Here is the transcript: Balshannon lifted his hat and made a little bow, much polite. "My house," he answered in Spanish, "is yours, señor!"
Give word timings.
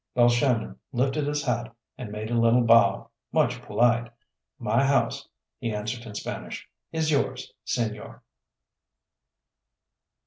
Balshannon 0.17 0.77
lifted 0.91 1.27
his 1.27 1.45
hat 1.45 1.75
and 1.95 2.11
made 2.11 2.31
a 2.31 2.39
little 2.39 2.63
bow, 2.63 3.11
much 3.31 3.61
polite. 3.61 4.11
"My 4.57 4.83
house," 4.83 5.27
he 5.59 5.71
answered 5.71 6.07
in 6.07 6.15
Spanish, 6.15 6.67
"is 6.91 7.11
yours, 7.11 7.53
señor!" 7.67 8.21